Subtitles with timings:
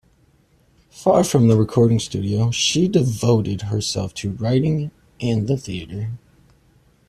[0.89, 4.89] Far from the recording studio, she devoted herself to writing
[5.21, 6.09] and the theatre.